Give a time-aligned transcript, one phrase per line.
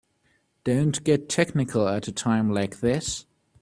[0.63, 3.27] Don't get technical at a time like this.